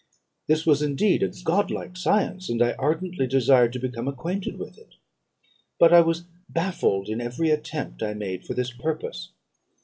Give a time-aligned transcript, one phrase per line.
[0.47, 4.95] This was indeed a godlike science, and I ardently desired to become acquainted with it.
[5.77, 9.29] But I was baffled in every attempt I made for this purpose.